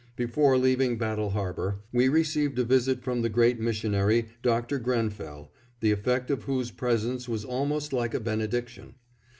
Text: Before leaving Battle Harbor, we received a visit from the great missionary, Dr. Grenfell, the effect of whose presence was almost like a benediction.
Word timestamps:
Before 0.15 0.57
leaving 0.57 0.97
Battle 0.97 1.29
Harbor, 1.29 1.81
we 1.93 2.09
received 2.09 2.57
a 2.57 2.63
visit 2.63 3.03
from 3.03 3.21
the 3.21 3.29
great 3.29 3.59
missionary, 3.59 4.29
Dr. 4.41 4.79
Grenfell, 4.79 5.51
the 5.79 5.91
effect 5.91 6.31
of 6.31 6.45
whose 6.45 6.71
presence 6.71 7.29
was 7.29 7.45
almost 7.45 7.93
like 7.93 8.15
a 8.15 8.19
benediction. 8.19 8.95